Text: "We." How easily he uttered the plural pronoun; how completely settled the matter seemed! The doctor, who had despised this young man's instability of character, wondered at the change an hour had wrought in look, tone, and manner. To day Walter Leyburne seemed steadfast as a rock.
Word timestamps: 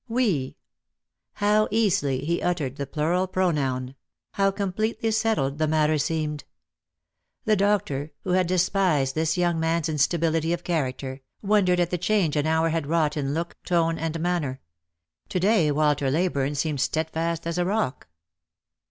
"We." 0.07 0.57
How 1.33 1.67
easily 1.69 2.25
he 2.25 2.41
uttered 2.41 2.77
the 2.77 2.87
plural 2.87 3.27
pronoun; 3.27 3.93
how 4.31 4.49
completely 4.49 5.11
settled 5.11 5.59
the 5.59 5.67
matter 5.67 5.99
seemed! 5.99 6.43
The 7.45 7.55
doctor, 7.55 8.11
who 8.23 8.31
had 8.31 8.47
despised 8.47 9.13
this 9.13 9.37
young 9.37 9.59
man's 9.59 9.89
instability 9.89 10.53
of 10.53 10.63
character, 10.63 11.21
wondered 11.43 11.79
at 11.79 11.91
the 11.91 11.99
change 11.99 12.35
an 12.35 12.47
hour 12.47 12.69
had 12.69 12.87
wrought 12.87 13.15
in 13.15 13.35
look, 13.35 13.57
tone, 13.63 13.99
and 13.99 14.19
manner. 14.19 14.59
To 15.29 15.39
day 15.39 15.69
Walter 15.69 16.09
Leyburne 16.09 16.55
seemed 16.55 16.81
steadfast 16.81 17.45
as 17.45 17.59
a 17.59 17.65
rock. 17.65 18.07